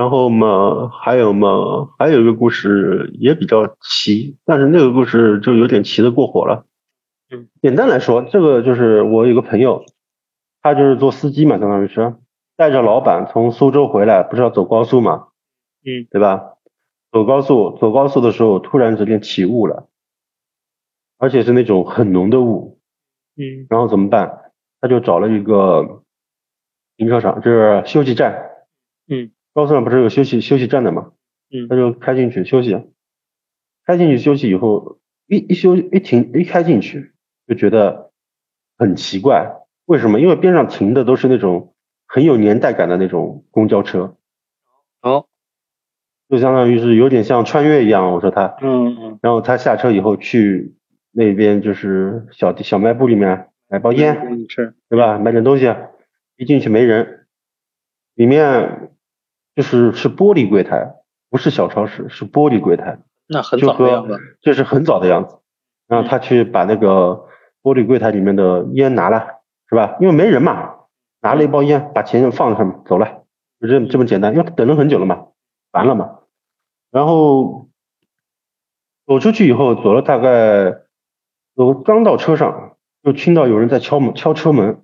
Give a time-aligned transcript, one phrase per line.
[0.00, 6.64] 然后嘛，还有嘛，还有一个故事也比较奇，但是那个故事就有点奇的过火了。
[7.30, 9.84] 嗯，简单来说，这个就是我有个朋友，
[10.62, 12.14] 他就是做司机嘛，相当于是
[12.56, 15.28] 带着老板从苏州回来，不是要走高速嘛，
[15.84, 16.54] 嗯，对吧？
[17.12, 19.90] 走高速，走高速的时候突然之间起雾了，
[21.18, 22.80] 而且是那种很浓的雾，
[23.36, 24.50] 嗯然后怎么办？
[24.80, 26.04] 他就找了一个
[26.96, 28.46] 停车场，就是休息站。
[29.06, 31.12] 嗯，高速上不是有休息休息站的嘛？
[31.52, 32.80] 嗯他就开进去休息。
[33.84, 37.12] 开进去休息以后，一一休一停一开进去，
[37.48, 38.12] 就觉得
[38.78, 39.56] 很奇怪。
[39.86, 40.20] 为什么？
[40.20, 41.74] 因为边上停的都是那种
[42.06, 44.16] 很有年代感的那种公交车，
[45.02, 45.26] 哦，
[46.28, 48.12] 就相当于是有点像穿越一样。
[48.12, 50.76] 我说他，嗯嗯然后他下车以后去
[51.10, 55.18] 那边就是小小卖部里面买包烟，嗯是，对吧？
[55.18, 55.74] 买点东西，
[56.36, 57.26] 一进去没人，
[58.14, 58.90] 里面
[59.60, 60.94] 就是是玻璃柜台，
[61.28, 65.38] 不是小超市，是玻璃柜台，那很就早的样子和，这是很早的样子。
[65.86, 67.26] 然后他去把那个
[67.62, 69.98] 玻璃柜台里面的烟拿了，是吧？
[70.00, 70.76] 因为没人嘛，
[71.20, 73.24] 拿了一包烟，把钱放上面走了，
[73.60, 74.34] 就这这么简单。
[74.34, 75.26] 因为等了很久了嘛，
[75.70, 76.20] 烦了嘛。
[76.90, 77.68] 然后
[79.06, 80.72] 走出去以后，走了大概，
[81.54, 84.82] 走刚到车上，就听到有人在敲门，敲车门。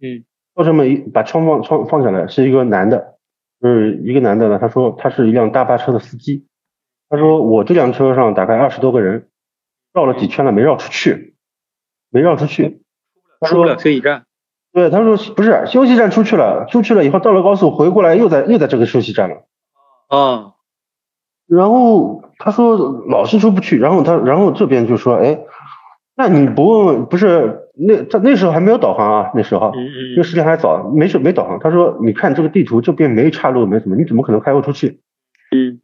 [0.00, 3.15] 嗯敲车门一把窗放窗放下来，是一个男的，就
[3.66, 4.58] 是一个男的呢。
[4.58, 6.46] 他说他是一辆大巴车的司机。
[7.08, 9.28] 他说我这辆车上大概二十多个人，
[9.92, 11.36] 绕了几圈了没绕出去，
[12.10, 12.82] 没绕出去。
[13.40, 14.24] 他出不说了休息站，
[14.72, 19.44] 对，他说不是休息站出去了，出去了以后到了高速回过来又在又在这个休息站了。
[20.08, 20.54] 啊，
[21.46, 22.76] 然后他说
[23.08, 25.38] 老是出不去，然后他然后这边就说哎，
[26.16, 29.72] 那你不问问不是那他那时候还没有导航啊，那时候。
[29.74, 31.58] 因为时间还早，没事没导航。
[31.58, 35.02] 他说：“你看这个地图这边没岔路，没什么，你怎么可能开不出去
[35.54, 35.80] 嗯？”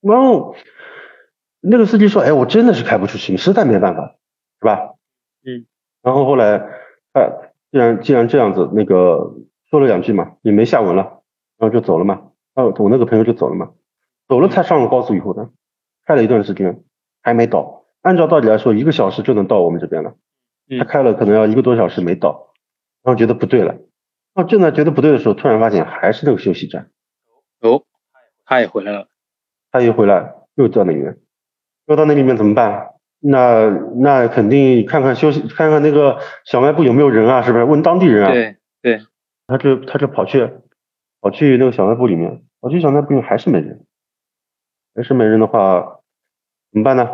[0.00, 0.56] 然后
[1.60, 4.16] 那个司机说：“哎，我真的是开不出去，你实在没办法，
[4.60, 4.94] 是吧？”
[5.46, 5.66] 嗯。
[6.02, 6.56] 然后后来，
[7.12, 7.30] 哎，
[7.70, 9.34] 既然既然这样子，那个
[9.68, 11.02] 说了两句嘛，也没下文了，
[11.58, 12.30] 然后就走了嘛。
[12.54, 13.72] 然后我那个朋友就走了嘛，
[14.28, 15.50] 走了才上了高速以后呢，
[16.06, 16.82] 开了一段时间
[17.22, 17.83] 还没到。
[18.04, 20.10] 按照道理来说，一个小时就能到我们这边了。
[20.70, 22.54] 嗯他开了可能要一个多小时没到，
[23.02, 23.74] 然后觉得不对了，
[24.32, 26.90] 然后正在觉得不对的时候，突然发现还是那个休息站，
[27.60, 27.84] 哦，
[28.46, 29.08] 他也回来了，
[29.70, 31.18] 他一回来又到那里面，
[31.86, 32.92] 又到那里面怎么办？
[33.20, 37.64] 那那肯定看看休息，看看那个小卖部有没有人啊，是不是？
[37.64, 38.32] 问当地人啊。
[38.32, 39.00] 对对，
[39.46, 40.50] 他就他就跑去
[41.20, 43.84] 跑去那个小卖部里面，跑去小卖部里面还是没人，
[44.94, 46.00] 还是没人的话
[46.72, 47.06] 怎么办呢？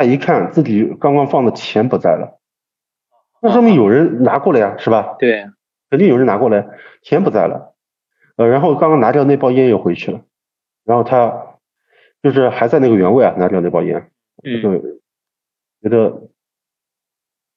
[0.00, 2.40] 他一看自己刚刚放的钱不在了，
[3.42, 5.16] 那说明有人拿过来呀，是吧？
[5.18, 5.50] 对，
[5.90, 6.66] 肯定有人拿过来，
[7.02, 7.74] 钱不在了，
[8.36, 10.22] 呃，然后刚刚拿掉那包烟又回去了，
[10.84, 11.58] 然后他
[12.22, 14.10] 就是还在那个原位啊，拿掉那包烟，
[14.42, 14.62] 嗯。
[14.62, 14.80] 就
[15.82, 16.28] 觉得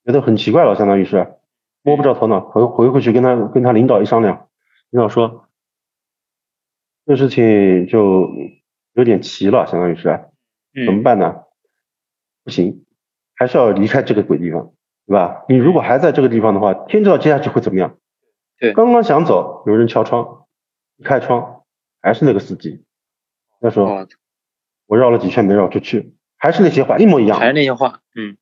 [0.04, 1.36] 觉得很奇怪了，相当于是
[1.82, 4.50] 摸不着头脑，回回过去跟他跟他领导一商量，
[4.90, 5.48] 领导说
[7.06, 8.30] 这事情就
[8.96, 10.26] 有点奇了，相当于是
[10.86, 11.44] 怎么嗯办呢？
[12.44, 12.86] 不行，
[13.36, 14.74] 还是要离开这个鬼地方，
[15.08, 15.46] 对吧？
[15.48, 17.98] 你如果还在这个地方的话，天知道接下去会怎么样。
[18.60, 20.46] 对刚刚想走，有人敲窗，
[20.98, 21.64] 一开窗
[22.02, 22.84] 还是那个司机，
[23.62, 24.08] 他说哦，
[24.86, 27.48] 我绕了几圈没绕出去，还是那些话一模一样还。
[27.48, 28.38] 是那些话，嗯，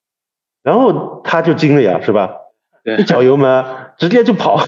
[0.63, 2.37] 然后他就惊了呀，是吧？
[2.83, 4.65] 一，脚油门直接就跑，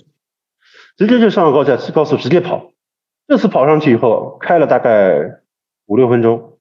[0.96, 2.72] 直接就上了高架高速直接跑。
[3.28, 5.42] 这次跑上去以后，开了大概
[5.86, 6.60] 五六分钟，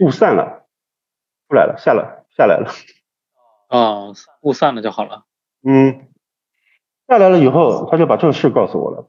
[0.00, 0.63] 雾散了，
[1.54, 2.68] 出来了，下来下来了。
[3.68, 4.10] 啊，
[4.42, 5.22] 雾散了就好了，
[5.64, 6.08] 嗯，
[7.06, 9.08] 下来了以后，他就把这个事告诉我了。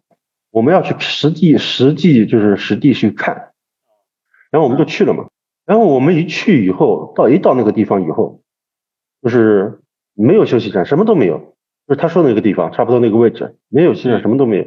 [0.52, 3.54] 我们要去实地实际就是实地去看，
[4.52, 5.26] 然后我们就去了嘛。
[5.66, 8.42] 然后我们一去以后，到一到那个地方以后，
[9.24, 9.82] 就是
[10.14, 11.56] 没有休息站，什么都没有，
[11.88, 14.66] 就是他说的那个地方，差不多那个位置，没有休息站，什么都没有。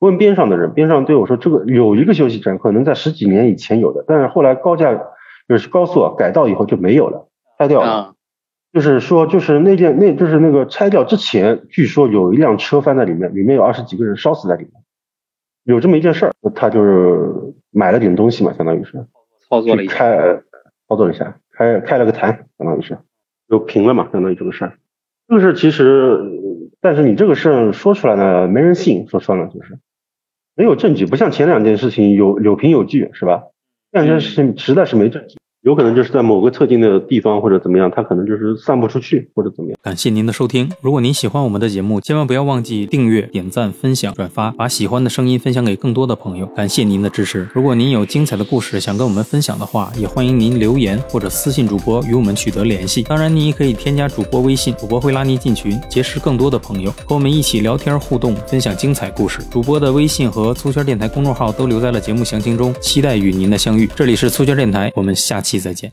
[0.00, 4.98] 问边上的人，边上对我说，这个有一个休息站，可能在十几年以前有的，但是后来高架
[5.50, 7.26] 就是高速啊改道以后就没有了，
[7.58, 7.90] 拆掉了。
[7.90, 8.14] 啊，
[8.72, 14.72] 就是说，就是那件那就是那个拆掉之前，据说有一辆车翻在里面，里面有二十几个人烧死在里面，
[15.64, 16.32] 有这么一件事儿。
[16.54, 17.34] 他就是
[17.72, 19.04] 买了点东西嘛，相当于是
[19.48, 20.40] 操作了一下，开
[20.88, 22.96] 操作了一下，开开了个坛，相当于是
[23.48, 24.78] 就平了嘛，相当于这个事儿。
[25.26, 26.20] 这个事儿其实，
[26.80, 29.80] 但是你这个事儿说出来呢，没人信，说穿了就是
[30.54, 33.46] 没有证据，不像前两件事情有有凭有据，是吧？
[33.92, 35.36] 这两件事情实在是没证据。
[35.62, 39.78] 有可能就是在某个特定的地方或者怎么样，它可能就是散不出去或者怎么样。
[39.82, 46.46] 感谢您的收听，如果您喜欢我们的节目，千万不要忘记订阅、点赞、分享、转发，把喜欢的声音分享给更多的朋友。
[46.46, 47.46] 感谢您的支持。
[47.52, 53.02] 如果您有精彩的故事想跟我们分享的话，也欢迎您留言或者私信主播与我们取得联系。
[53.02, 59.40] 当然，您也可以添加主播微信，主播会拉您进群，结识更多的朋友，和我们一起聊天互动，分享精彩故事。
[59.50, 63.86] 主播的微信和粗圈电台公众号都留在了节目详情中，期待与您的相遇。
[63.94, 65.92] 这里是粗圈电台，我们下期期再见。